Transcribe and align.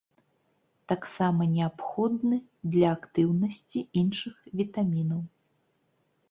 Таксама 0.91 1.41
неабходны 1.57 2.39
для 2.77 2.87
актыўнасці 2.97 3.85
іншых 4.03 4.35
вітамінаў. 4.63 5.21